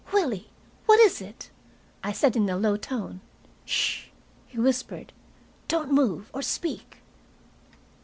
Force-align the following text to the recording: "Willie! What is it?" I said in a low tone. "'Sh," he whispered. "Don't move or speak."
"Willie! 0.11 0.49
What 0.87 0.99
is 0.99 1.21
it?" 1.21 1.51
I 2.03 2.11
said 2.11 2.35
in 2.35 2.49
a 2.49 2.57
low 2.57 2.75
tone. 2.75 3.21
"'Sh," 3.65 4.07
he 4.47 4.57
whispered. 4.57 5.13
"Don't 5.67 5.91
move 5.91 6.31
or 6.33 6.41
speak." 6.41 7.03